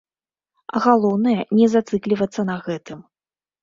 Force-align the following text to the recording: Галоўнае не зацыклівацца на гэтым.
Галоўнае 0.85 1.37
не 1.59 1.71
зацыклівацца 1.77 2.51
на 2.53 2.61
гэтым. 2.69 3.09